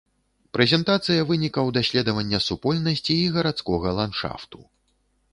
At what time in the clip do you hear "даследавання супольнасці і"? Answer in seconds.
1.77-3.27